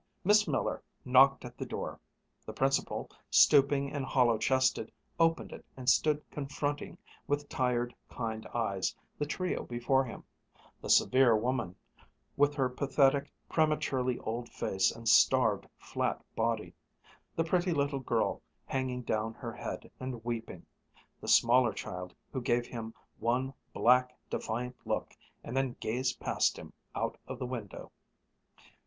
[0.23, 1.99] Miss Miller knocked at the door;
[2.43, 8.95] the Principal, stooping and hollow chested, opened it and stood confronting with tired, kind eyes
[9.19, 10.23] the trio before him
[10.81, 11.75] the severe woman,
[12.35, 16.73] with her pathetic, prematurely old face and starved flat body,
[17.35, 20.65] the pretty little girl hanging down her head and weeping,
[21.19, 26.73] the smaller child who gave him one black defiant look and then gazed past him
[26.95, 27.91] out of the window.